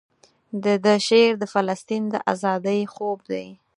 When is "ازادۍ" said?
2.31-2.81